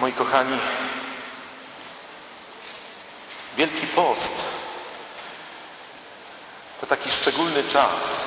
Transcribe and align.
Moi 0.00 0.12
kochani, 0.12 0.58
Wielki 3.56 3.86
Post 3.86 4.32
to 6.80 6.86
taki 6.86 7.10
szczególny 7.10 7.64
czas, 7.64 8.24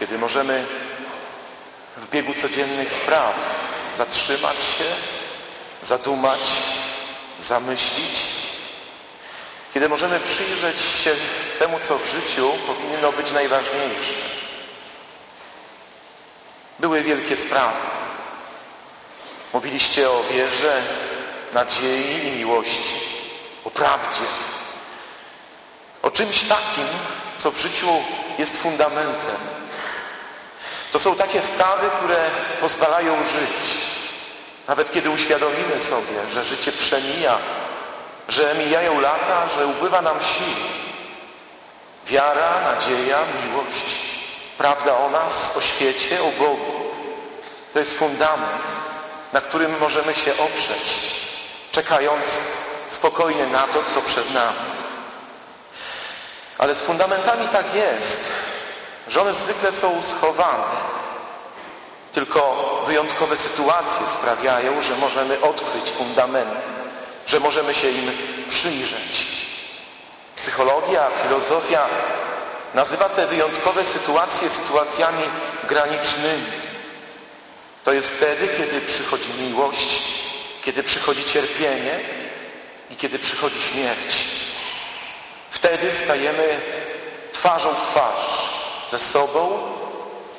kiedy 0.00 0.18
możemy 0.18 0.66
w 1.96 2.10
biegu 2.10 2.34
codziennych 2.34 2.92
spraw 2.92 3.34
zatrzymać 3.98 4.56
się, 4.56 4.84
zadumać, 5.82 6.40
zamyślić, 7.40 8.18
kiedy 9.74 9.88
możemy 9.88 10.20
przyjrzeć 10.20 10.80
się 11.04 11.16
temu, 11.58 11.78
co 11.88 11.98
w 11.98 12.06
życiu 12.10 12.52
powinno 12.66 13.12
być 13.12 13.32
najważniejsze. 13.32 14.14
Były 16.78 17.02
wielkie 17.02 17.36
sprawy. 17.36 17.93
Mówiliście 19.54 20.10
o 20.10 20.22
wierze, 20.30 20.82
nadziei 21.52 22.28
i 22.28 22.32
miłości, 22.32 22.94
o 23.64 23.70
prawdzie, 23.70 24.26
o 26.02 26.10
czymś 26.10 26.40
takim, 26.40 26.86
co 27.36 27.50
w 27.50 27.58
życiu 27.58 27.88
jest 28.38 28.56
fundamentem. 28.56 29.36
To 30.92 30.98
są 30.98 31.14
takie 31.14 31.42
sprawy, 31.42 31.90
które 31.96 32.16
pozwalają 32.60 33.16
żyć. 33.16 33.78
Nawet 34.68 34.92
kiedy 34.92 35.10
uświadomimy 35.10 35.80
sobie, 35.80 36.32
że 36.32 36.44
życie 36.44 36.72
przemija, 36.72 37.38
że 38.28 38.54
mijają 38.54 39.00
lata, 39.00 39.48
że 39.58 39.66
ubywa 39.66 40.02
nam 40.02 40.20
sił. 40.20 40.64
Wiara, 42.06 42.60
nadzieja, 42.64 43.18
miłość, 43.44 43.98
prawda 44.58 44.96
o 44.98 45.10
nas, 45.10 45.56
o 45.56 45.60
świecie, 45.60 46.22
o 46.22 46.30
Bogu. 46.30 46.72
To 47.72 47.78
jest 47.78 47.98
fundament, 47.98 48.83
na 49.34 49.40
którym 49.40 49.78
możemy 49.80 50.14
się 50.14 50.32
oprzeć, 50.32 51.00
czekając 51.72 52.24
spokojnie 52.90 53.46
na 53.46 53.62
to, 53.62 53.82
co 53.94 54.02
przed 54.02 54.34
nami. 54.34 54.58
Ale 56.58 56.74
z 56.74 56.82
fundamentami 56.82 57.48
tak 57.48 57.74
jest, 57.74 58.30
że 59.08 59.20
one 59.20 59.34
zwykle 59.34 59.72
są 59.72 60.02
schowane. 60.02 60.64
Tylko 62.12 62.82
wyjątkowe 62.86 63.36
sytuacje 63.36 64.06
sprawiają, 64.06 64.82
że 64.82 64.96
możemy 64.96 65.40
odkryć 65.40 65.90
fundamenty, 65.90 66.56
że 67.26 67.40
możemy 67.40 67.74
się 67.74 67.90
im 67.90 68.12
przyjrzeć. 68.48 69.26
Psychologia, 70.36 71.06
filozofia 71.22 71.86
nazywa 72.74 73.08
te 73.08 73.26
wyjątkowe 73.26 73.84
sytuacje 73.84 74.50
sytuacjami 74.50 75.22
granicznymi. 75.68 76.64
To 77.84 77.92
jest 77.92 78.10
wtedy, 78.10 78.48
kiedy 78.48 78.80
przychodzi 78.80 79.28
miłość, 79.40 80.02
kiedy 80.62 80.82
przychodzi 80.82 81.24
cierpienie 81.24 82.00
i 82.90 82.96
kiedy 82.96 83.18
przychodzi 83.18 83.62
śmierć. 83.62 84.24
Wtedy 85.50 85.92
stajemy 85.92 86.60
twarzą 87.32 87.74
w 87.74 87.90
twarz 87.90 88.50
ze 88.90 88.98
sobą, 88.98 89.58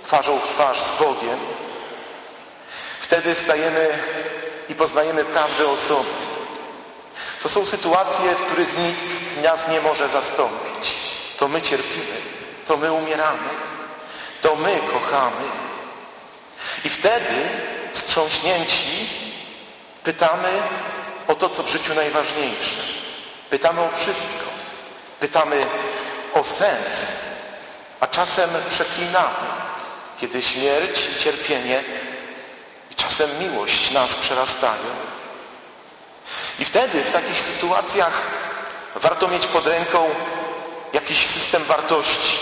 twarzą 0.03 0.39
w 0.39 0.53
twarz 0.53 0.83
z 0.83 0.91
Bogiem. 0.91 1.39
Wtedy 2.99 3.35
stajemy 3.35 3.89
i 4.69 4.75
poznajemy 4.75 5.25
prawdę 5.25 5.67
o 5.67 5.77
sobie. 5.77 6.25
To 7.43 7.49
są 7.49 7.65
sytuacje, 7.65 8.35
w 8.35 8.45
których 8.45 8.77
nikt 8.77 9.03
nas 9.43 9.67
nie 9.67 9.81
może 9.81 10.09
zastąpić. 10.09 10.95
To 11.37 11.47
my 11.47 11.61
cierpimy, 11.61 12.17
to 12.67 12.77
my 12.77 12.91
umieramy, 12.91 13.49
to 14.41 14.55
my 14.55 14.79
kochamy. 14.93 15.45
I 16.85 16.89
wtedy, 16.89 17.49
wstrząśnięci, 17.93 19.09
pytamy 20.03 20.49
o 21.27 21.35
to, 21.35 21.49
co 21.49 21.63
w 21.63 21.69
życiu 21.69 21.95
najważniejsze. 21.95 22.81
Pytamy 23.49 23.81
o 23.81 23.89
wszystko. 23.97 24.45
Pytamy 25.19 25.65
o 26.33 26.43
sens, 26.43 26.95
a 27.99 28.07
czasem 28.07 28.49
przeklinamy, 28.69 29.47
kiedy 30.21 30.41
śmierć 30.41 31.01
cierpienie 31.19 31.83
i 32.91 32.95
czasem 32.95 33.29
miłość 33.39 33.91
nas 33.91 34.15
przerastają. 34.15 34.91
I 36.59 36.65
wtedy 36.65 37.03
w 37.03 37.11
takich 37.11 37.41
sytuacjach 37.41 38.21
warto 38.95 39.27
mieć 39.27 39.47
pod 39.47 39.67
ręką 39.67 40.09
jakiś 40.93 41.27
system 41.27 41.63
wartości 41.63 42.37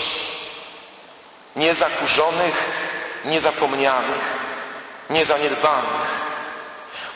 niezakurzonych, 1.56 2.66
niezapomnianych, 3.24 4.43
niezaniedbanych, 5.10 6.24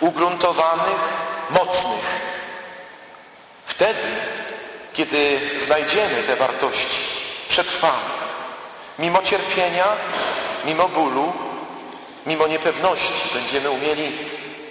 ugruntowanych, 0.01 1.01
mocnych. 1.51 2.21
Wtedy, 3.67 4.09
kiedy 4.93 5.41
znajdziemy 5.67 6.23
te 6.23 6.37
wartości, 6.37 6.97
przetrwamy. 7.49 8.19
Mimo 8.99 9.23
cierpienia, 9.23 9.87
mimo 10.65 10.89
bólu, 10.89 11.33
mimo 12.27 12.47
niepewności 12.47 13.35
będziemy 13.35 13.71
umieli 13.71 14.13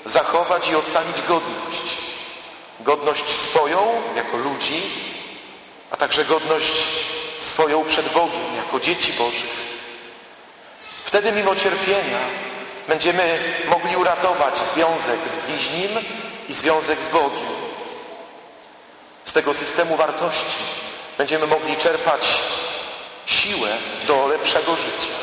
zachować 0.06 0.70
i 0.70 0.76
ocalić 0.76 1.22
godność. 1.28 1.98
Godność 2.80 3.30
swoją 3.30 4.02
jako 4.16 4.38
ludzi, 4.38 4.82
a 5.92 5.98
także 5.98 6.26
godność 6.26 6.74
swoją 7.40 7.86
przed 7.86 8.14
Bogiem 8.14 8.56
jako 8.58 8.80
dzieci 8.80 9.14
Bożych. 9.14 9.68
Wtedy 11.06 11.32
mimo 11.32 11.56
cierpienia 11.56 12.20
będziemy 12.88 13.40
mogli 13.70 13.96
uratować 13.96 14.54
związek 14.74 15.20
z 15.34 15.46
bliźnim 15.46 15.92
i 16.50 16.54
związek 16.54 17.00
z 17.00 17.08
Bogiem. 17.08 17.58
Z 19.26 19.34
tego 19.34 19.54
systemu 19.54 19.96
wartości 19.96 20.58
będziemy 21.18 21.48
mogli 21.48 21.76
czerpać 21.76 22.28
siłę 23.26 23.70
do 24.08 24.28
lepszego 24.28 24.76
życia. 24.76 25.14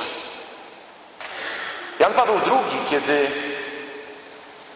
Jan 1.99 2.13
Paweł 2.13 2.41
II, 2.47 2.81
kiedy 2.91 3.31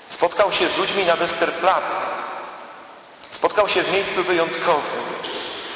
spotkał 0.09 0.53
się 0.53 0.69
z 0.69 0.77
ludźmi 0.77 1.05
na 1.05 1.17
Westerplatte, 1.17 1.97
spotkał 3.31 3.69
się 3.69 3.83
w 3.83 3.93
miejscu 3.93 4.23
wyjątkowym, 4.25 5.05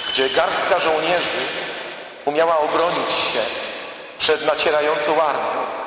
gdzie 0.08 0.30
garstka 0.30 0.78
żołnierzy 0.78 1.46
umiała 2.24 2.58
obronić 2.58 3.10
się 3.32 3.40
przed 4.18 4.46
nacierającą 4.46 5.22
armią. 5.22 5.81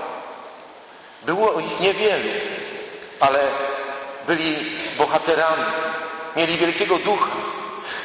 Było 1.25 1.59
ich 1.59 1.79
niewielu, 1.79 2.29
ale 3.19 3.39
byli 4.27 4.55
bohaterami, 4.97 5.63
mieli 6.35 6.57
wielkiego 6.57 6.97
ducha, 6.97 7.31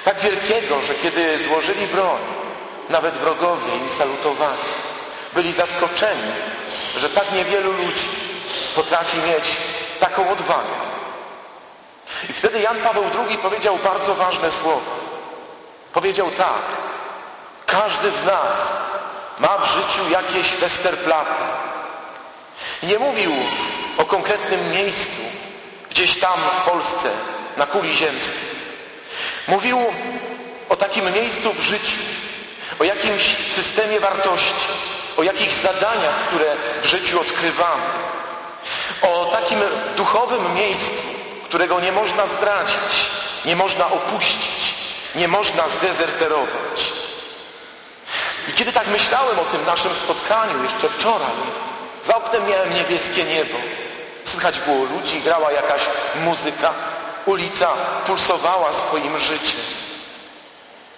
tak 0.05 0.21
wielkiego, 0.21 0.83
że 0.83 0.95
kiedy 0.95 1.39
złożyli 1.39 1.87
broń, 1.87 2.21
nawet 2.89 3.15
wrogowie 3.15 3.77
im 3.77 3.91
salutowali. 3.99 4.59
Byli 5.35 5.53
zaskoczeni, 5.53 6.33
że 6.99 7.09
tak 7.09 7.33
niewielu 7.33 7.73
ludzi 7.73 8.09
potrafi 8.75 9.19
mieć 9.19 9.57
taką 10.01 10.31
odwagę. 10.31 10.81
I 12.31 12.33
wtedy 12.33 12.61
Jan 12.61 12.77
Paweł 12.77 13.05
II 13.29 13.39
powiedział 13.39 13.79
bardzo 13.85 14.15
ważne 14.15 14.51
słowa. 14.51 14.91
Powiedział 15.93 16.31
tak, 16.31 16.63
każdy 17.67 18.11
z 18.11 18.25
nas 18.25 18.73
ma 19.39 19.59
w 19.59 19.67
życiu 19.67 20.11
jakieś 20.11 20.53
Westerplatte. 20.57 21.70
Nie 22.83 22.99
mówił 22.99 23.33
o 23.99 24.05
konkretnym 24.05 24.71
miejscu, 24.71 25.21
gdzieś 25.91 26.19
tam 26.19 26.39
w 26.61 26.71
Polsce, 26.71 27.11
na 27.57 27.67
kuli 27.67 27.97
ziemskiej. 27.97 28.51
Mówił 29.49 29.79
o 30.69 30.77
takim 30.77 31.13
miejscu 31.13 31.53
w 31.55 31.61
życiu, 31.61 31.97
o 32.79 32.85
jakimś 32.85 33.37
systemie 33.55 34.01
wartości, 34.01 34.55
o 35.17 35.23
jakichś 35.23 35.55
zadaniach, 35.55 36.15
które 36.29 36.57
w 36.83 36.87
życiu 36.87 37.21
odkrywamy, 37.21 37.83
o 39.03 39.25
takim 39.33 39.59
duchowym 39.97 40.55
miejscu, 40.55 41.03
którego 41.45 41.81
nie 41.81 41.93
można 41.93 42.27
zdradzić, 42.27 43.11
nie 43.45 43.57
można 43.57 43.87
opuścić, 43.87 44.75
nie 45.15 45.29
można 45.29 45.69
zdezerterować. 45.69 46.93
I 48.49 48.53
kiedy 48.53 48.73
tak 48.73 48.87
myślałem 48.87 49.39
o 49.39 49.45
tym 49.45 49.67
naszym 49.67 49.95
spotkaniu 49.95 50.63
jeszcze 50.63 50.89
wczoraj, 50.89 51.37
za 52.03 52.17
oknem 52.17 52.49
miałem 52.49 52.75
niebieskie 52.75 53.25
niebo. 53.25 53.59
Słychać 54.25 54.61
było 54.61 54.85
ludzi, 54.85 55.21
grała 55.21 55.53
jakaś 55.53 55.81
muzyka, 56.15 56.71
ulica 57.27 57.69
pulsowała 58.07 58.73
swoim 58.73 59.21
życiem. 59.21 59.61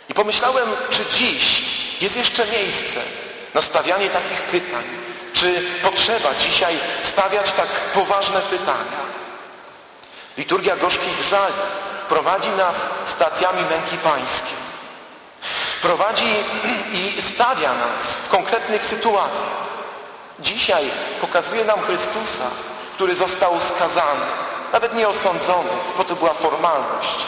I 0.09 0.15
pomyślałem, 0.15 0.69
czy 0.91 1.05
dziś 1.19 1.63
jest 2.01 2.17
jeszcze 2.17 2.47
miejsce 2.47 3.01
na 3.55 3.63
stawianie 3.63 4.11
takich 4.11 4.43
pytań? 4.43 4.85
Czy 5.33 5.63
potrzeba 5.83 6.35
dzisiaj 6.35 6.79
stawiać 7.03 7.53
tak 7.53 7.67
poważne 7.95 8.41
pytania? 8.41 9.03
Liturgia 10.39 10.77
gorzkich 10.77 11.23
żali 11.31 11.55
prowadzi 12.09 12.49
nas 12.49 12.77
stacjami 13.07 13.63
męki 13.71 13.99
pańskiej. 13.99 14.57
Prowadzi 15.83 16.35
i 17.19 17.23
stawia 17.23 17.75
nas 17.75 18.15
w 18.15 18.29
konkretnych 18.29 18.85
sytuacjach. 18.85 19.72
Dzisiaj 20.43 20.91
pokazuje 21.21 21.65
nam 21.65 21.81
Chrystusa, 21.81 22.51
który 22.95 23.17
został 23.17 23.61
skazany, 23.61 24.21
nawet 24.73 24.95
nie 24.95 25.09
osądzony, 25.09 25.69
bo 25.99 26.05
to 26.05 26.17
była 26.17 26.35
formalność. 26.35 27.19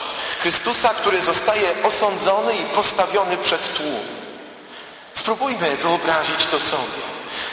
Chrystusa, 0.40 0.88
który 0.88 1.20
zostaje 1.20 1.69
osądzony 1.82 2.56
i 2.56 2.64
postawiony 2.64 3.37
przed 3.37 3.75
tłum. 3.75 4.00
Spróbujmy 5.14 5.76
wyobrazić 5.76 6.46
to 6.50 6.61
sobie. 6.61 7.02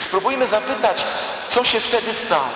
Spróbujmy 0.00 0.46
zapytać, 0.48 1.04
co 1.48 1.64
się 1.64 1.80
wtedy 1.80 2.14
stało. 2.14 2.48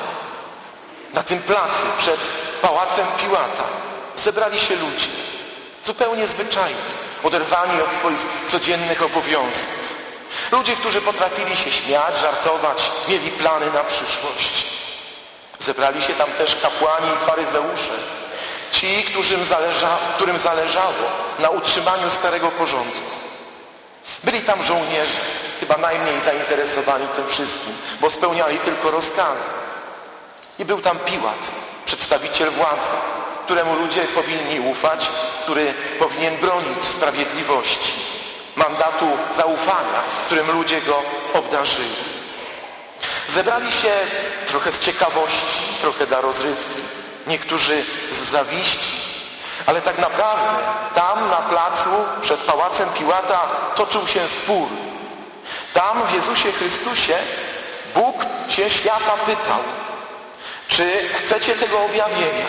Na 1.14 1.22
tym 1.22 1.38
placu 1.42 1.82
przed 1.98 2.20
pałacem 2.62 3.06
Piłata 3.22 3.64
zebrali 4.16 4.60
się 4.60 4.76
ludzie, 4.76 5.08
zupełnie 5.84 6.26
zwyczajni, 6.26 6.80
oderwani 7.22 7.82
od 7.82 7.92
swoich 7.92 8.18
codziennych 8.48 9.02
obowiązków. 9.02 9.85
Ludzie, 10.52 10.76
którzy 10.76 11.00
potrafili 11.00 11.56
się 11.56 11.72
śmiać, 11.72 12.18
żartować, 12.20 12.90
mieli 13.08 13.30
plany 13.30 13.66
na 13.72 13.84
przyszłość. 13.84 14.66
Zebrali 15.58 16.02
się 16.02 16.12
tam 16.14 16.30
też 16.32 16.56
kapłani 16.56 17.06
i 17.06 17.26
faryzeusze, 17.26 17.92
ci, 18.72 19.04
którym, 19.04 19.44
zależa, 19.44 19.98
którym 20.16 20.38
zależało 20.38 20.94
na 21.38 21.50
utrzymaniu 21.50 22.10
starego 22.10 22.50
porządku. 22.50 23.00
Byli 24.24 24.40
tam 24.40 24.62
żołnierze, 24.62 25.20
chyba 25.60 25.76
najmniej 25.76 26.20
zainteresowani 26.20 27.06
tym 27.16 27.28
wszystkim, 27.28 27.72
bo 28.00 28.10
spełniali 28.10 28.58
tylko 28.58 28.90
rozkazy. 28.90 29.50
I 30.58 30.64
był 30.64 30.80
tam 30.80 30.98
Piłat, 30.98 31.50
przedstawiciel 31.86 32.50
władzy, 32.50 32.96
któremu 33.44 33.74
ludzie 33.74 34.00
powinni 34.00 34.60
ufać, 34.60 35.10
który 35.42 35.74
powinien 35.98 36.36
bronić 36.36 36.84
sprawiedliwości, 36.84 37.92
mandatu 38.56 39.06
zaufania, 39.36 40.00
którym 40.26 40.50
ludzie 40.50 40.80
go 40.80 41.02
obdarzyli. 41.34 41.96
Zebrali 43.28 43.72
się 43.72 43.92
trochę 44.46 44.72
z 44.72 44.80
ciekawości, 44.80 45.62
trochę 45.80 46.06
dla 46.06 46.20
rozrywki, 46.20 46.80
niektórzy 47.26 47.84
z 48.12 48.18
zawiści, 48.18 49.00
ale 49.66 49.82
tak 49.82 49.98
naprawdę 49.98 50.48
tam 50.94 51.30
na 51.30 51.36
placu 51.36 51.90
przed 52.22 52.40
pałacem 52.40 52.88
Piłata 52.88 53.40
toczył 53.74 54.08
się 54.08 54.28
spór. 54.28 54.68
Tam 55.72 56.06
w 56.06 56.14
Jezusie 56.14 56.52
Chrystusie 56.52 57.14
Bóg 57.94 58.26
się 58.48 58.70
świata 58.70 59.12
pytał, 59.26 59.60
czy 60.68 61.08
chcecie 61.14 61.54
tego 61.54 61.84
objawienia? 61.84 62.46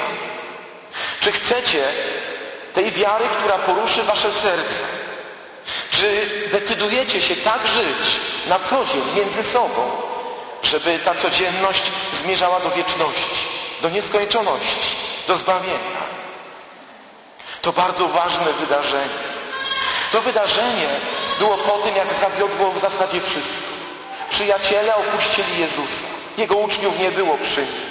Czy 1.19 1.31
chcecie 1.31 1.83
tej 2.73 2.91
wiary, 2.91 3.25
która 3.39 3.57
poruszy 3.57 4.03
wasze 4.03 4.31
serce? 4.31 4.83
Czy 5.97 6.29
decydujecie 6.51 7.21
się 7.21 7.35
tak 7.35 7.67
żyć 7.67 8.19
na 8.47 8.59
co 8.59 8.85
dzień 8.85 9.01
między 9.15 9.43
sobą, 9.43 9.91
żeby 10.63 10.99
ta 10.99 11.15
codzienność 11.15 11.91
zmierzała 12.13 12.59
do 12.59 12.69
wieczności, 12.69 13.47
do 13.81 13.89
nieskończoności, 13.89 14.95
do 15.27 15.35
zbawienia? 15.37 16.07
To 17.61 17.73
bardzo 17.73 18.07
ważne 18.07 18.53
wydarzenie. 18.59 19.19
To 20.11 20.21
wydarzenie 20.21 20.87
było 21.39 21.57
po 21.57 21.77
tym, 21.77 21.95
jak 21.95 22.13
zawiodło 22.13 22.71
w 22.71 22.79
zasadzie 22.79 23.21
wszystko. 23.21 23.67
Przyjaciele 24.29 24.95
opuścili 24.95 25.59
Jezusa. 25.59 26.05
Jego 26.37 26.55
uczniów 26.55 26.99
nie 26.99 27.11
było 27.11 27.37
przy 27.37 27.61
nim. 27.61 27.87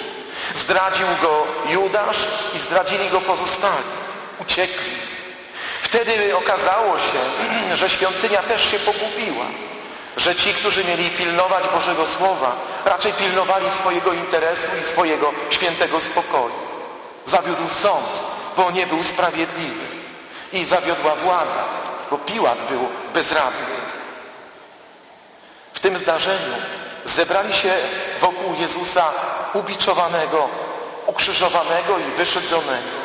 Zdradził 0.55 1.07
go 1.21 1.43
Judasz 1.69 2.17
i 2.55 2.59
zdradzili 2.59 3.09
go 3.09 3.21
pozostali. 3.21 3.83
Uciekli. 4.41 4.96
Wtedy 5.87 6.37
okazało 6.37 6.99
się, 6.99 7.19
że 7.79 7.89
świątynia 7.89 8.43
też 8.43 8.71
się 8.71 8.79
pogubiła. 8.79 9.45
Że 10.17 10.35
ci, 10.35 10.53
którzy 10.53 10.83
mieli 10.83 11.09
pilnować 11.09 11.67
Bożego 11.67 12.07
Słowa, 12.07 12.55
raczej 12.85 13.13
pilnowali 13.13 13.71
swojego 13.71 14.13
interesu 14.13 14.67
i 14.81 14.83
swojego 14.83 15.31
świętego 15.49 16.01
spokoju. 16.01 16.55
Zawiódł 17.25 17.69
sąd, 17.69 18.21
bo 18.57 18.71
nie 18.71 18.87
był 18.87 19.03
sprawiedliwy. 19.03 19.85
I 20.53 20.65
zawiodła 20.65 21.15
władza, 21.15 21.63
bo 22.11 22.17
Piłat 22.17 22.57
był 22.69 22.87
bezradny. 23.13 23.75
W 25.73 25.79
tym 25.79 25.97
zdarzeniu 25.97 26.53
zebrali 27.05 27.53
się 27.53 27.73
wokół 28.21 28.55
Jezusa 28.59 29.05
ubiczowanego, 29.53 30.49
ukrzyżowanego 31.05 31.97
i 31.99 32.17
wyszedzonego. 32.17 32.97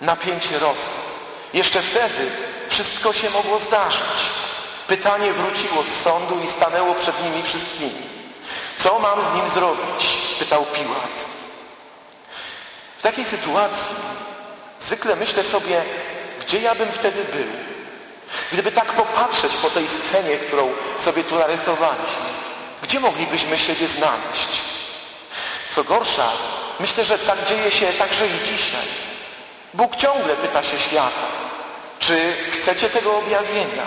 Napięcie 0.00 0.58
rosło. 0.58 1.01
Jeszcze 1.54 1.82
wtedy 1.82 2.30
wszystko 2.68 3.12
się 3.12 3.30
mogło 3.30 3.58
zdarzyć. 3.58 4.20
Pytanie 4.86 5.32
wróciło 5.32 5.84
z 5.84 6.00
sądu 6.02 6.40
i 6.44 6.48
stanęło 6.48 6.94
przed 6.94 7.24
nimi 7.24 7.42
wszystkimi. 7.42 8.02
Co 8.76 8.98
mam 8.98 9.24
z 9.24 9.34
nim 9.34 9.50
zrobić? 9.50 10.16
Pytał 10.38 10.64
Piłat. 10.64 11.24
W 12.98 13.02
takiej 13.02 13.24
sytuacji 13.24 13.96
zwykle 14.80 15.16
myślę 15.16 15.44
sobie, 15.44 15.82
gdzie 16.40 16.60
ja 16.60 16.74
bym 16.74 16.92
wtedy 16.92 17.24
był. 17.24 17.46
Gdyby 18.52 18.72
tak 18.72 18.92
popatrzeć 18.92 19.52
po 19.52 19.70
tej 19.70 19.88
scenie, 19.88 20.36
którą 20.36 20.72
sobie 20.98 21.24
tu 21.24 21.38
narysowaliśmy, 21.38 22.28
gdzie 22.82 23.00
moglibyśmy 23.00 23.58
siebie 23.58 23.88
znaleźć? 23.88 24.62
Co 25.74 25.84
gorsza, 25.84 26.28
myślę, 26.80 27.04
że 27.04 27.18
tak 27.18 27.44
dzieje 27.44 27.70
się 27.70 27.92
także 27.92 28.26
i 28.26 28.40
dzisiaj. 28.44 29.11
Bóg 29.74 29.96
ciągle 29.96 30.36
pyta 30.36 30.62
się 30.62 30.78
świata, 30.78 31.26
czy 31.98 32.32
chcecie 32.52 32.90
tego 32.90 33.16
objawienia? 33.18 33.86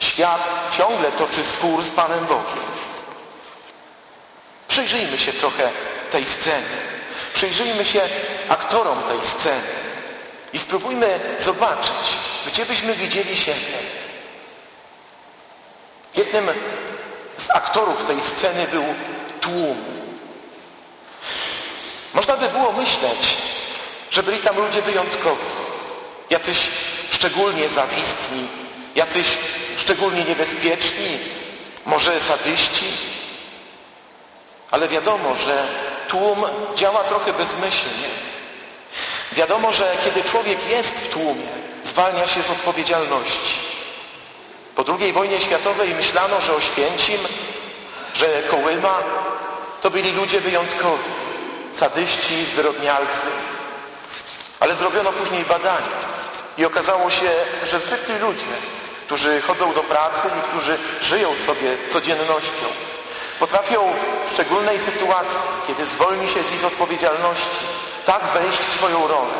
Świat 0.00 0.48
ciągle 0.78 1.12
toczy 1.12 1.44
spór 1.44 1.82
z 1.82 1.90
Panem 1.90 2.26
Bogiem. 2.26 2.70
Przyjrzyjmy 4.68 5.18
się 5.18 5.32
trochę 5.32 5.70
tej 6.10 6.26
scenie. 6.26 6.90
Przyjrzyjmy 7.34 7.84
się 7.84 8.00
aktorom 8.48 9.02
tej 9.02 9.24
sceny 9.24 9.60
i 10.52 10.58
spróbujmy 10.58 11.20
zobaczyć, 11.38 12.16
gdzie 12.46 12.66
byśmy 12.66 12.94
widzieli 12.94 13.36
siebie. 13.36 13.78
Jednym 16.14 16.48
z 17.38 17.50
aktorów 17.50 18.04
tej 18.06 18.22
sceny 18.22 18.66
był 18.66 18.84
tłum. 19.40 19.84
Można 22.14 22.36
by 22.36 22.48
było 22.48 22.72
myśleć, 22.72 23.36
że 24.10 24.22
byli 24.22 24.38
tam 24.38 24.56
ludzie 24.56 24.82
wyjątkowi, 24.82 25.46
jacyś 26.30 26.58
szczególnie 27.10 27.68
zawistni, 27.68 28.46
jacyś 28.94 29.28
szczególnie 29.76 30.24
niebezpieczni, 30.24 31.18
może 31.86 32.20
sadyści. 32.20 32.86
Ale 34.70 34.88
wiadomo, 34.88 35.36
że 35.36 35.66
tłum 36.08 36.38
działa 36.76 37.04
trochę 37.04 37.32
bezmyślnie. 37.32 38.08
Wiadomo, 39.32 39.72
że 39.72 39.92
kiedy 40.04 40.24
człowiek 40.24 40.58
jest 40.70 40.94
w 40.94 41.08
tłumie, 41.08 41.46
zwalnia 41.84 42.26
się 42.28 42.42
z 42.42 42.50
odpowiedzialności. 42.50 43.54
Po 44.76 44.84
II 44.98 45.12
wojnie 45.12 45.40
światowej 45.40 45.94
myślano, 45.94 46.40
że 46.40 46.54
Oświęcim, 46.54 47.18
że 48.14 48.42
Kołyma 48.42 48.98
to 49.80 49.90
byli 49.90 50.12
ludzie 50.12 50.40
wyjątkowi, 50.40 51.02
sadyści, 51.72 52.44
zwyrodnialcy. 52.52 53.26
Ale 54.60 54.76
zrobiono 54.76 55.12
później 55.12 55.44
badania 55.44 56.10
i 56.58 56.64
okazało 56.64 57.10
się, 57.10 57.30
że 57.66 57.80
zwykli 57.80 58.18
ludzie, 58.18 58.54
którzy 59.06 59.40
chodzą 59.40 59.72
do 59.72 59.82
pracy 59.82 60.28
i 60.38 60.48
którzy 60.48 60.78
żyją 61.02 61.36
sobie 61.36 61.76
codziennością, 61.88 62.66
potrafią 63.38 63.92
w 64.28 64.32
szczególnej 64.32 64.80
sytuacji, 64.80 65.38
kiedy 65.66 65.86
zwolni 65.86 66.28
się 66.28 66.42
z 66.42 66.52
ich 66.52 66.64
odpowiedzialności, 66.64 67.48
tak 68.06 68.22
wejść 68.24 68.58
w 68.58 68.74
swoją 68.74 69.08
rolę, 69.08 69.34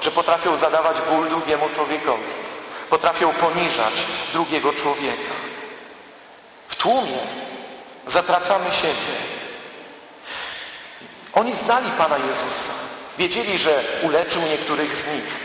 że 0.00 0.10
potrafią 0.10 0.56
zadawać 0.56 0.96
ból 1.10 1.28
drugiemu 1.28 1.68
człowiekowi. 1.74 2.44
Potrafią 2.90 3.32
poniżać 3.32 4.06
drugiego 4.32 4.72
człowieka. 4.72 5.34
W 6.68 6.76
tłumie 6.76 7.18
zatracamy 8.06 8.72
siebie. 8.72 9.14
Oni 11.32 11.54
znali 11.54 11.90
Pana 11.90 12.18
Jezusa. 12.18 12.83
Wiedzieli, 13.18 13.58
że 13.58 13.84
uleczył 14.02 14.42
niektórych 14.42 14.96
z 14.96 15.06
nich. 15.06 15.44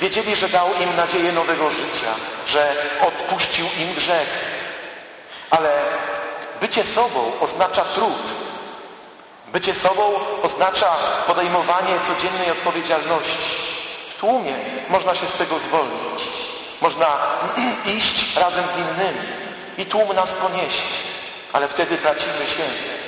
Wiedzieli, 0.00 0.36
że 0.36 0.48
dał 0.48 0.68
im 0.80 0.96
nadzieję 0.96 1.32
nowego 1.32 1.70
życia, 1.70 2.14
że 2.46 2.76
odpuścił 3.00 3.66
im 3.78 3.94
grzech. 3.94 4.28
Ale 5.50 5.70
bycie 6.60 6.84
sobą 6.84 7.32
oznacza 7.40 7.84
trud. 7.84 8.32
Bycie 9.52 9.74
sobą 9.74 10.02
oznacza 10.42 10.86
podejmowanie 11.26 11.94
codziennej 12.06 12.50
odpowiedzialności. 12.50 13.38
W 14.08 14.14
tłumie 14.14 14.54
można 14.88 15.14
się 15.14 15.28
z 15.28 15.32
tego 15.32 15.58
zwolnić. 15.58 16.22
Można 16.80 17.06
iść 17.96 18.36
razem 18.36 18.64
z 18.64 18.76
innymi 18.78 19.26
i 19.78 19.86
tłum 19.86 20.12
nas 20.14 20.32
poniesie, 20.32 20.82
ale 21.52 21.68
wtedy 21.68 21.96
tracimy 21.96 22.46
siebie. 22.46 22.99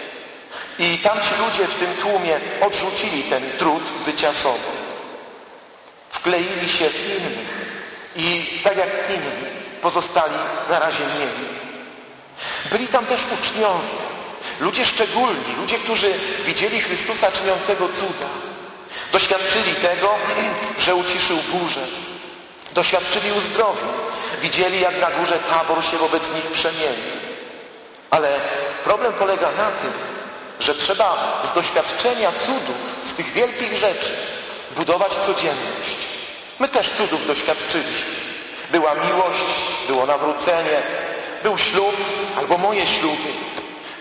I 0.83 0.99
tamci 0.99 1.31
ludzie 1.47 1.67
w 1.67 1.75
tym 1.75 1.97
tłumie 1.97 2.41
odrzucili 2.61 3.23
ten 3.23 3.43
trud 3.59 3.83
bycia 4.07 4.35
sobą. 4.35 4.71
Wkleili 6.11 6.69
się 6.69 6.91
w 6.91 7.09
innych 7.09 7.49
i 8.17 8.61
tak 8.65 8.77
jak 8.77 8.89
inni 9.09 9.47
pozostali 9.83 10.35
na 10.71 10.79
razie 10.79 11.05
mieli. 11.19 11.49
Byli 12.71 12.89
tam 12.89 13.07
też 13.07 13.21
uczniowie, 13.41 13.89
ludzie 14.61 14.87
szczególni, 14.87 15.55
ludzie, 15.61 15.79
którzy 15.79 16.13
widzieli 16.45 16.81
Chrystusa 16.81 17.33
czyniącego 17.33 17.89
cuda. 17.89 18.29
Doświadczyli 19.13 19.75
tego, 19.75 20.15
że 20.85 20.95
uciszył 20.95 21.37
burzę. 21.37 21.87
Doświadczyli 22.73 23.33
uzdrowień. 23.33 23.89
Widzieli, 24.43 24.81
jak 24.81 25.01
na 25.01 25.11
górze 25.11 25.39
tabor 25.39 25.85
się 25.85 25.97
wobec 25.97 26.35
nich 26.35 26.47
przemieni. 26.47 27.03
Ale 28.11 28.41
problem 28.85 29.13
polega 29.13 29.47
na 29.47 29.71
tym, 29.71 29.93
że 30.61 30.75
trzeba 30.75 31.41
z 31.45 31.55
doświadczenia 31.55 32.33
cudów, 32.33 32.77
z 33.05 33.15
tych 33.15 33.33
wielkich 33.33 33.77
rzeczy 33.77 34.17
budować 34.77 35.15
codzienność. 35.15 35.97
My 36.59 36.69
też 36.69 36.91
cudów 36.91 37.27
doświadczyliśmy. 37.27 38.13
Była 38.73 38.95
miłość, 38.95 39.43
było 39.87 40.07
nawrócenie, 40.07 40.83
był 41.43 41.59
ślub 41.59 41.97
albo 42.39 42.59
moje 42.59 42.87
śluby. 42.87 43.29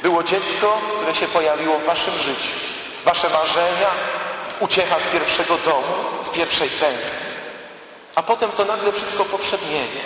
Było 0.04 0.24
dziecko, 0.24 0.82
które 0.98 1.16
się 1.16 1.28
pojawiło 1.28 1.80
w 1.80 1.86
waszym 1.86 2.14
życiu. 2.18 2.52
Wasze 3.06 3.30
marzenia, 3.30 3.90
uciecha 4.60 5.00
z 5.00 5.04
pierwszego 5.04 5.58
domu, 5.58 5.94
z 6.26 6.30
pierwszej 6.30 6.70
pensji. 6.70 7.32
A 8.16 8.24
potem 8.24 8.52
to 8.52 8.66
nagle 8.66 8.92
wszystko 8.92 9.26
poprzednieje 9.26 10.02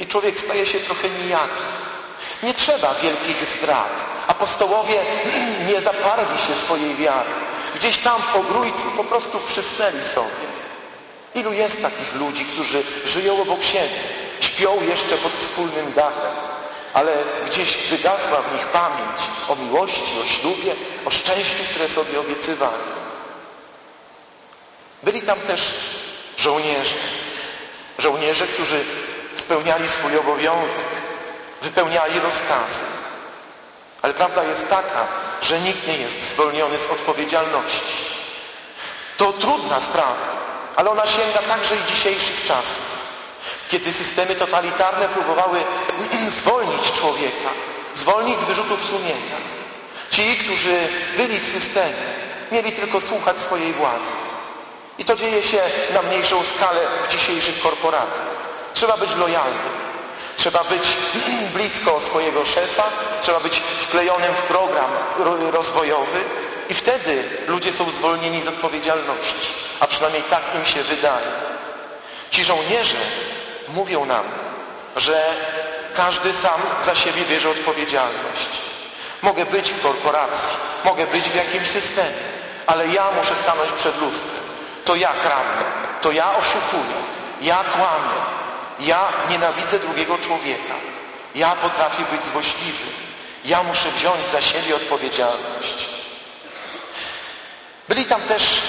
i 0.00 0.06
człowiek 0.06 0.38
staje 0.38 0.66
się 0.66 0.80
trochę 0.80 1.08
nijaki. 1.10 1.62
Nie 2.42 2.54
trzeba 2.54 2.94
wielkich 2.94 3.48
zdrad. 3.48 4.04
Apostołowie 4.26 4.94
nie 5.68 5.80
zaparli 5.80 6.38
się 6.46 6.54
swojej 6.54 6.96
wiary. 6.96 7.30
Gdzieś 7.74 7.98
tam 7.98 8.22
w 8.32 8.36
ogrójcu 8.36 8.90
po 8.96 9.04
prostu 9.04 9.38
przysnęli 9.38 10.04
sobie. 10.14 10.54
Ilu 11.34 11.52
jest 11.52 11.82
takich 11.82 12.14
ludzi, 12.14 12.44
którzy 12.44 12.82
żyją 13.04 13.42
obok 13.42 13.64
siebie, 13.64 14.00
śpią 14.40 14.82
jeszcze 14.82 15.16
pod 15.16 15.32
wspólnym 15.32 15.92
dachem, 15.92 16.32
ale 16.94 17.12
gdzieś 17.46 17.76
wygasła 17.76 18.42
w 18.42 18.52
nich 18.52 18.66
pamięć 18.66 19.20
o 19.48 19.56
miłości, 19.56 20.20
o 20.24 20.26
ślubie, 20.26 20.74
o 21.04 21.10
szczęściu, 21.10 21.64
które 21.70 21.88
sobie 21.88 22.20
obiecywali. 22.20 22.82
Byli 25.02 25.22
tam 25.22 25.40
też 25.40 25.60
żołnierze. 26.38 26.94
Żołnierze, 27.98 28.46
którzy 28.46 28.84
spełniali 29.34 29.88
swój 29.88 30.18
obowiązek, 30.18 30.84
wypełniali 31.64 32.20
rozkazy. 32.20 32.84
Ale 34.02 34.14
prawda 34.14 34.44
jest 34.44 34.68
taka, 34.68 35.06
że 35.42 35.60
nikt 35.60 35.86
nie 35.86 35.96
jest 35.98 36.22
zwolniony 36.22 36.78
z 36.78 36.86
odpowiedzialności. 36.86 37.94
To 39.16 39.32
trudna 39.32 39.80
sprawa, 39.80 40.26
ale 40.76 40.90
ona 40.90 41.06
sięga 41.06 41.38
także 41.48 41.76
i 41.76 41.92
dzisiejszych 41.94 42.44
czasów. 42.44 42.94
Kiedy 43.68 43.92
systemy 43.92 44.34
totalitarne 44.34 45.08
próbowały 45.08 45.58
zwolnić 46.38 46.92
człowieka, 46.92 47.50
zwolnić 47.94 48.40
z 48.40 48.44
wyrzutów 48.44 48.84
sumienia. 48.90 49.36
Ci, 50.10 50.36
którzy 50.36 50.78
byli 51.16 51.40
w 51.40 51.52
systemie, 51.52 52.04
mieli 52.52 52.72
tylko 52.72 53.00
słuchać 53.00 53.40
swojej 53.40 53.72
władzy. 53.72 54.12
I 54.98 55.04
to 55.04 55.16
dzieje 55.16 55.42
się 55.42 55.60
na 55.94 56.02
mniejszą 56.02 56.44
skalę 56.44 56.80
w 57.08 57.12
dzisiejszych 57.12 57.60
korporacjach. 57.60 58.34
Trzeba 58.74 58.96
być 58.96 59.14
lojalnym. 59.14 59.83
Trzeba 60.44 60.64
być 60.64 60.96
blisko 61.54 62.00
swojego 62.00 62.46
szefa, 62.46 62.82
trzeba 63.22 63.40
być 63.40 63.62
wklejonym 63.80 64.34
w 64.34 64.42
program 64.42 64.90
rozwojowy 65.52 66.18
i 66.68 66.74
wtedy 66.74 67.24
ludzie 67.48 67.72
są 67.72 67.90
zwolnieni 67.90 68.42
z 68.42 68.48
odpowiedzialności. 68.48 69.48
A 69.80 69.86
przynajmniej 69.86 70.22
tak 70.22 70.42
im 70.54 70.66
się 70.66 70.82
wydaje. 70.82 71.26
Ci 72.30 72.44
żołnierze 72.44 72.96
mówią 73.68 74.04
nam, 74.04 74.24
że 74.96 75.34
każdy 75.96 76.32
sam 76.32 76.60
za 76.84 76.94
siebie 76.94 77.24
bierze 77.24 77.50
odpowiedzialność. 77.50 78.48
Mogę 79.22 79.46
być 79.46 79.70
w 79.70 79.82
korporacji, 79.82 80.56
mogę 80.84 81.06
być 81.06 81.24
w 81.24 81.34
jakimś 81.34 81.68
systemie, 81.68 82.24
ale 82.66 82.88
ja 82.88 83.04
muszę 83.16 83.34
stanąć 83.36 83.72
przed 83.72 84.00
lustrem. 84.00 84.44
To 84.84 84.94
ja 84.94 85.08
kradnę, 85.22 85.64
to 86.02 86.12
ja 86.12 86.36
oszukuję, 86.36 86.96
ja 87.42 87.56
kłamię, 87.56 88.34
ja 88.80 89.08
nienawidzę 89.30 89.78
drugiego 89.78 90.18
człowieka. 90.18 90.74
Ja 91.34 91.56
potrafię 91.56 92.02
być 92.12 92.24
złośliwy. 92.32 92.84
Ja 93.44 93.62
muszę 93.62 93.90
wziąć 93.90 94.26
za 94.26 94.42
siebie 94.42 94.76
odpowiedzialność. 94.76 95.88
Byli 97.88 98.04
tam 98.04 98.22
też 98.22 98.60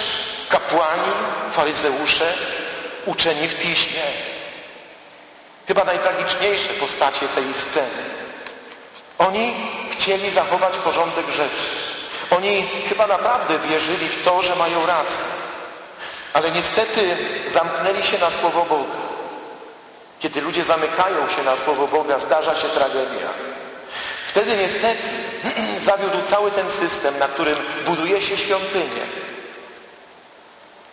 kapłani, 0.50 1.12
faryzeusze, 1.52 2.34
uczeni 3.06 3.48
w 3.48 3.56
piśmie. 3.56 4.02
Chyba 5.68 5.84
najtragiczniejsze 5.84 6.74
postacie 6.74 7.28
tej 7.28 7.54
sceny. 7.54 8.04
Oni 9.18 9.54
chcieli 9.92 10.32
zachować 10.32 10.78
porządek 10.78 11.30
rzeczy. 11.30 11.70
Oni 12.32 12.68
chyba 12.90 13.08
naprawdę 13.08 13.60
wierzyli 13.60 14.10
w 14.10 14.24
to, 14.26 14.42
że 14.42 14.56
mają 14.56 14.86
rację. 14.86 15.26
Ale 16.34 16.52
niestety 16.52 17.18
zamknęli 17.50 18.04
się 18.04 18.18
na 18.18 18.32
Słowo 18.32 18.66
Boga. 18.70 18.95
Kiedy 20.26 20.42
ludzie 20.42 20.64
zamykają 20.64 21.30
się 21.30 21.44
na 21.44 21.58
Słowo 21.58 21.88
Boga, 21.88 22.20
zdarza 22.20 22.56
się 22.56 22.68
tragedia. 22.68 23.30
Wtedy 24.28 24.58
niestety 24.58 25.10
zawiódł 25.90 26.22
cały 26.28 26.52
ten 26.52 26.70
system, 26.70 27.20
na 27.20 27.28
którym 27.28 27.58
buduje 27.86 28.22
się 28.22 28.38
świątynię. 28.38 29.06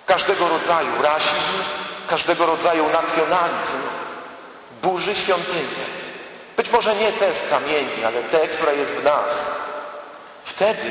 Każdego 0.07 0.49
rodzaju 0.49 1.03
rasizm, 1.03 1.53
każdego 2.09 2.47
rodzaju 2.47 2.85
nacjonalizm 2.89 3.79
burzy 4.83 5.15
świątynię. 5.15 5.85
Być 6.57 6.71
może 6.71 6.97
nie 6.97 7.13
te 7.13 7.35
z 7.35 7.41
kamieni, 7.51 8.05
ale 8.07 8.23
te, 8.23 8.49
która 8.49 8.73
jest 8.73 8.93
w 8.93 9.05
nas. 9.05 9.51
Wtedy 10.45 10.91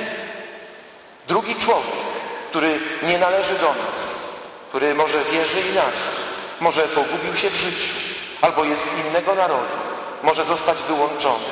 drugi 1.28 1.56
człowiek, 1.56 1.96
który 2.50 2.80
nie 3.04 3.18
należy 3.18 3.54
do 3.54 3.68
nas, 3.68 4.00
który 4.70 4.96
może 4.96 5.24
wierzy 5.24 5.62
inaczej, 5.62 6.12
może 6.60 6.82
pogubił 6.82 7.36
się 7.36 7.50
w 7.50 7.56
życiu, 7.56 8.11
albo 8.42 8.64
jest 8.64 8.84
z 8.84 9.08
innego 9.08 9.36
narodu, 9.36 9.76
może 10.24 10.46
zostać 10.46 10.78
wyłączony. 10.78 11.46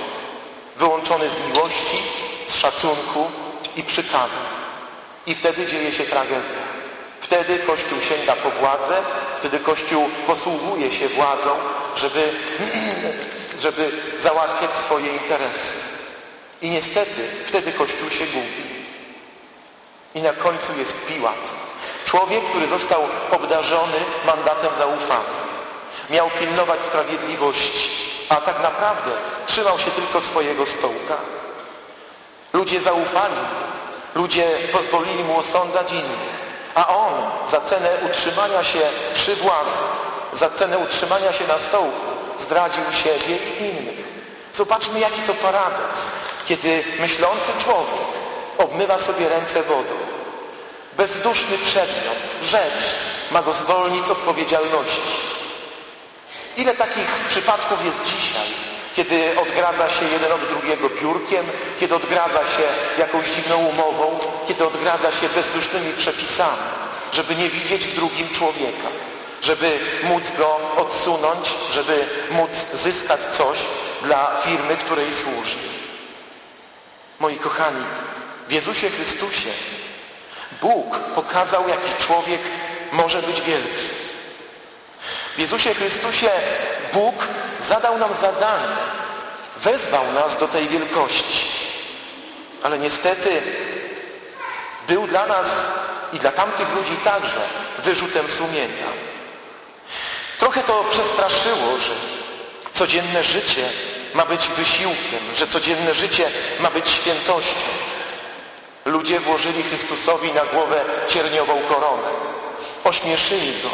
Wyłączony 0.78 1.30
z 1.30 1.48
miłości, 1.48 2.04
z 2.48 2.56
szacunku 2.56 3.32
i 3.76 3.84
przykazań. 3.84 4.46
I 5.26 5.36
wtedy 5.36 5.68
dzieje 5.68 5.94
się 5.94 6.04
tragedia. 6.04 6.70
Wtedy 7.22 7.60
Kościół 7.60 8.00
sięga 8.10 8.36
po 8.36 8.50
władzę, 8.50 8.96
wtedy 9.40 9.60
Kościół 9.60 10.10
posługuje 10.28 10.92
się 10.92 11.10
władzą, 11.10 11.50
żeby, 11.96 12.34
żeby 13.64 13.92
załatwiać 14.20 14.76
swoje 14.76 15.08
interesy. 15.14 15.74
I 16.62 16.70
niestety 16.70 17.28
wtedy 17.48 17.72
Kościół 17.72 18.10
się 18.10 18.26
gubi. 18.26 18.80
I 20.16 20.22
na 20.22 20.34
końcu 20.34 20.78
jest 20.78 21.06
Piłat. 21.08 21.44
Człowiek, 22.06 22.44
który 22.50 22.68
został 22.68 23.02
obdarzony 23.32 23.98
mandatem 24.26 24.76
zaufania. 24.76 25.39
Miał 26.10 26.30
pilnować 26.30 26.80
sprawiedliwości, 26.82 27.90
a 28.30 28.36
tak 28.36 28.62
naprawdę 28.64 29.12
trzymał 29.46 29.80
się 29.80 29.92
tylko 29.92 30.22
swojego 30.22 30.66
stołka. 30.66 31.18
Ludzie 32.54 32.82
zaufali 32.82 33.36
Ludzie 34.16 34.58
pozwolili 34.72 35.24
mu 35.24 35.38
osądzać 35.40 35.92
innych. 35.92 36.40
A 36.76 36.88
on 36.88 37.14
za 37.48 37.62
cenę 37.62 37.90
utrzymania 38.06 38.64
się 38.64 38.80
przy 39.14 39.36
władzy, 39.36 39.78
za 40.34 40.50
cenę 40.50 40.78
utrzymania 40.78 41.34
się 41.34 41.48
na 41.48 41.60
stołku 41.60 42.10
zdradził 42.40 42.84
siebie 43.04 43.38
i 43.38 43.64
innych. 43.64 44.10
Zobaczmy 44.54 45.00
jaki 45.00 45.22
to 45.22 45.34
paradoks, 45.34 46.02
kiedy 46.46 46.84
myślący 47.00 47.52
człowiek 47.64 48.10
obmywa 48.58 49.00
sobie 49.00 49.30
ręce 49.30 49.64
wodą. 49.64 49.96
Bezduszny 50.98 51.58
przedmiot, 51.58 52.18
rzecz 52.44 52.94
ma 53.32 53.42
go 53.42 53.54
zwolnić 53.54 54.06
z 54.06 54.12
odpowiedzialności. 54.12 55.02
Ile 56.60 56.76
takich 56.76 57.08
przypadków 57.30 57.86
jest 57.86 58.04
dzisiaj, 58.06 58.48
kiedy 58.96 59.40
odgradza 59.40 59.90
się 59.90 60.06
jeden 60.06 60.32
od 60.32 60.48
drugiego 60.48 60.90
biurkiem, 60.90 61.46
kiedy 61.80 61.96
odgradza 61.96 62.40
się 62.40 62.64
jakąś 62.98 63.28
dziwną 63.30 63.58
umową, 63.58 64.20
kiedy 64.48 64.68
odgradza 64.68 65.12
się 65.12 65.30
bezdusznymi 65.30 65.94
przepisami, 65.94 66.62
żeby 67.14 67.36
nie 67.36 67.50
widzieć 67.50 67.88
w 67.88 67.96
drugim 67.96 68.30
człowieka, 68.30 68.88
żeby 69.42 69.80
móc 70.04 70.32
go 70.38 70.60
odsunąć, 70.78 71.56
żeby 71.74 72.08
móc 72.32 72.52
zyskać 72.74 73.20
coś 73.32 73.60
dla 74.04 74.42
firmy, 74.46 74.78
której 74.78 75.14
służy. 75.14 75.58
Moi 77.20 77.36
kochani, 77.36 77.84
w 78.48 78.52
Jezusie 78.52 78.90
Chrystusie 78.90 79.50
Bóg 80.62 81.00
pokazał, 81.16 81.70
jaki 81.70 82.04
człowiek 82.06 82.42
może 82.92 83.22
być 83.22 83.42
wielki. 83.42 83.99
W 85.40 85.42
Jezusie 85.42 85.74
Chrystusie 85.74 86.30
Bóg 86.94 87.28
zadał 87.68 87.98
nam 87.98 88.14
zadanie, 88.14 88.68
wezwał 89.58 90.12
nas 90.14 90.38
do 90.38 90.48
tej 90.48 90.68
wielkości. 90.68 91.48
Ale 92.64 92.80
niestety 92.80 93.42
był 94.88 95.08
dla 95.08 95.28
nas 95.28 95.48
i 96.14 96.20
dla 96.20 96.32
tamtych 96.32 96.76
ludzi 96.76 96.96
także 97.04 97.42
wyrzutem 97.84 98.30
sumienia. 98.30 98.88
Trochę 100.40 100.64
to 100.64 100.84
przestraszyło, 100.90 101.78
że 101.80 101.94
codzienne 102.74 103.24
życie 103.24 103.70
ma 104.14 104.26
być 104.26 104.48
wysiłkiem, 104.48 105.20
że 105.36 105.48
codzienne 105.48 105.94
życie 105.94 106.32
ma 106.60 106.70
być 106.70 106.90
świętością. 106.90 107.70
Ludzie 108.86 109.20
włożyli 109.20 109.64
Chrystusowi 109.64 110.32
na 110.34 110.46
głowę 110.46 110.82
cierniową 111.10 111.60
koronę. 111.70 112.08
ośmieszyli 112.84 113.62
Go, 113.62 113.70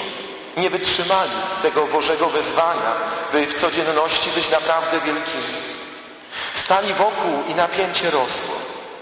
nie 0.57 0.69
wytrzymali 0.69 1.31
tego 1.61 1.87
Bożego 1.87 2.29
wezwania, 2.29 2.93
by 3.31 3.45
w 3.45 3.53
codzienności 3.53 4.29
być 4.29 4.49
naprawdę 4.49 4.99
wielkimi. 5.01 5.75
Stali 6.53 6.93
wokół 6.93 7.43
i 7.47 7.55
napięcie 7.55 8.11
rosło. 8.11 8.55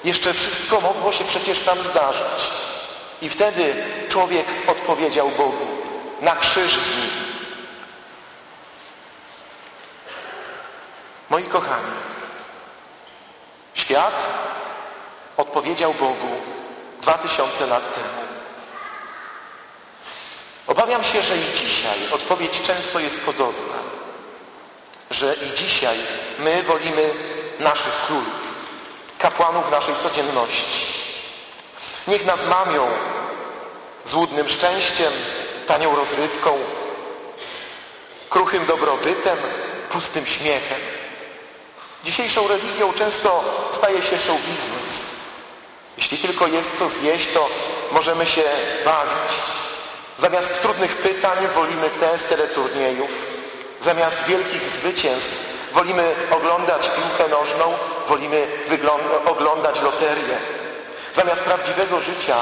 Jeszcze 0.04 0.34
wszystko 0.34 0.82
mogło 0.82 1.12
się 1.12 1.24
przecież 1.24 1.60
tam 1.60 1.82
zdarzyć. 1.82 2.52
I 3.22 3.30
wtedy 3.30 3.76
człowiek 4.10 4.46
odpowiedział 4.68 5.30
Bogu 5.30 5.68
na 6.22 6.36
krzyż 6.36 6.74
z 6.74 6.92
nim. 6.92 7.10
Moi 11.30 11.44
kochani, 11.44 11.94
świat 13.74 14.28
odpowiedział 15.38 15.94
Bogu 15.94 16.42
dwa 17.02 17.14
tysiące 17.14 17.68
lat 17.68 17.96
temu. 17.96 18.24
Obawiam 20.84 21.04
się, 21.04 21.22
że 21.24 21.38
i 21.38 21.44
dzisiaj 21.60 22.12
odpowiedź 22.12 22.62
często 22.62 23.00
jest 23.00 23.20
podobna. 23.20 23.76
Że 25.12 25.36
i 25.36 25.58
dzisiaj 25.58 25.98
my 26.40 26.64
wolimy 26.64 27.14
naszych 27.60 28.06
królów, 28.08 28.34
kapłanów 29.20 29.72
naszej 29.72 29.96
codzienności. 29.96 30.86
Niech 32.08 32.26
nas 32.26 32.46
mamią 32.46 32.88
złudnym 34.06 34.50
szczęściem, 34.50 35.14
tanią 35.68 35.96
rozrywką, 35.96 36.60
kruchym 38.30 38.66
dobrobytem, 38.66 39.38
pustym 39.92 40.26
śmiechem. 40.26 40.80
Dzisiejszą 42.04 42.48
religią 42.48 42.94
często 42.94 43.44
staje 43.72 44.02
się 44.02 44.20
show 44.20 44.42
biznes. 44.42 45.06
Jeśli 45.98 46.18
tylko 46.18 46.48
jest 46.48 46.78
co 46.80 46.90
zjeść, 46.90 47.28
to 47.34 47.50
możemy 47.92 48.28
się 48.28 48.44
bawić. 48.86 49.63
Zamiast 50.18 50.62
trudnych 50.62 50.98
pytań 50.98 51.38
wolimy 51.56 51.90
test 51.90 52.30
teleturniejów. 52.30 53.10
Zamiast 53.82 54.18
wielkich 54.28 54.70
zwycięstw 54.70 55.38
wolimy 55.74 56.16
oglądać 56.32 56.90
piłkę 56.90 57.32
nożną, 57.32 57.74
wolimy 58.08 58.48
oglądać 59.26 59.82
loterię. 59.82 60.38
Zamiast 61.14 61.42
prawdziwego 61.42 62.02
życia 62.02 62.36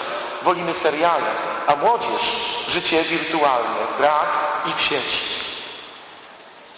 wolimy 0.44 0.74
seriale, 0.74 1.32
a 1.68 1.75
młodzież 1.75 2.22
życie 2.68 3.04
wirtualne, 3.04 3.80
brak 4.00 4.28
i 4.66 4.74
w 4.74 4.82
sieci. 4.82 5.22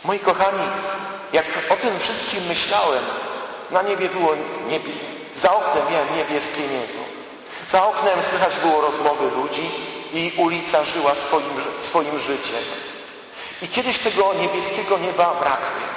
Moi 0.03 0.19
kochani, 0.19 0.67
jak 1.33 1.45
o 1.69 1.75
tym 1.75 1.99
wszystkim 1.99 2.43
myślałem, 2.47 3.03
na 3.71 3.81
niebie 3.81 4.09
było 4.09 4.35
niebie, 4.67 4.93
za 5.35 5.55
oknem 5.55 5.83
miałem 5.91 6.15
niebieskie 6.15 6.61
niebo. 6.61 7.03
Za 7.69 7.85
oknem 7.85 8.21
słychać 8.29 8.53
było 8.63 8.81
rozmowy 8.81 9.31
ludzi 9.35 9.71
i 10.13 10.33
ulica 10.37 10.85
żyła 10.85 11.15
swoim, 11.15 11.63
swoim 11.81 12.19
życiem. 12.19 12.63
I 13.61 13.67
kiedyś 13.67 13.99
tego 13.99 14.33
niebieskiego 14.33 14.97
nieba 14.97 15.33
braknie. 15.39 15.87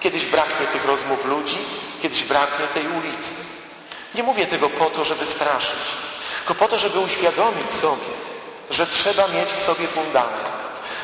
Kiedyś 0.00 0.24
braknie 0.24 0.66
tych 0.66 0.86
rozmów 0.86 1.24
ludzi, 1.24 1.58
kiedyś 2.02 2.24
braknie 2.24 2.66
tej 2.66 2.86
ulicy. 2.88 3.34
Nie 4.14 4.22
mówię 4.22 4.46
tego 4.46 4.70
po 4.70 4.84
to, 4.84 5.04
żeby 5.04 5.26
straszyć, 5.26 5.80
tylko 6.38 6.54
po 6.54 6.68
to, 6.68 6.78
żeby 6.78 6.98
uświadomić 6.98 7.72
sobie, 7.72 8.12
że 8.70 8.86
trzeba 8.86 9.28
mieć 9.28 9.48
w 9.58 9.62
sobie 9.62 9.86
fundament, 9.86 10.48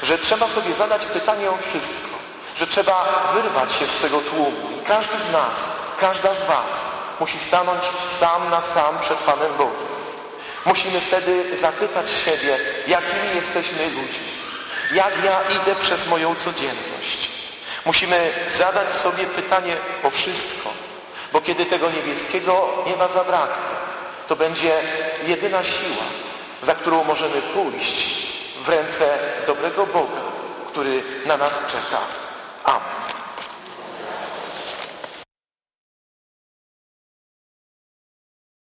że 0.03 0.19
trzeba 0.19 0.49
sobie 0.49 0.75
zadać 0.75 1.07
pytanie 1.07 1.51
o 1.51 1.59
wszystko, 1.69 2.17
że 2.57 2.67
trzeba 2.67 3.05
wyrwać 3.35 3.73
się 3.73 3.87
z 3.87 3.97
tego 3.97 4.19
tłumu 4.19 4.71
i 4.81 4.87
każdy 4.87 5.19
z 5.19 5.33
nas, 5.33 5.61
każda 6.01 6.35
z 6.35 6.41
was 6.41 6.77
musi 7.21 7.39
stanąć 7.39 7.83
sam 8.21 8.51
na 8.51 8.63
sam 8.63 8.99
przed 9.01 9.19
Panem 9.19 9.53
Bogiem. 9.59 9.90
Musimy 10.67 11.01
wtedy 11.01 11.57
zapytać 11.57 12.11
siebie, 12.25 12.59
jakimi 12.87 13.35
jesteśmy 13.35 13.85
ludźmi. 13.85 14.31
Jak 14.93 15.25
ja 15.25 15.41
idę 15.63 15.75
przez 15.81 16.07
moją 16.07 16.35
codzienność. 16.35 17.31
Musimy 17.87 18.31
zadać 18.57 18.93
sobie 18.95 19.25
pytanie 19.25 19.77
o 20.03 20.11
wszystko, 20.11 20.71
bo 21.33 21.41
kiedy 21.41 21.67
tego 21.67 21.91
niebieskiego 21.91 22.69
nieba 22.87 23.09
zabraknie, 23.09 23.77
to 24.29 24.37
będzie 24.37 24.73
jedyna 25.27 25.65
siła, 25.65 26.05
za 26.63 26.75
którą 26.75 27.05
możemy 27.05 27.43
pójść 27.43 28.07
w 28.65 28.69
ręce 28.69 29.19
dobrego 29.47 29.87
Boga, 29.87 30.21
który 30.67 31.03
na 31.27 31.37
nas 31.37 31.61
czeka. 31.67 32.20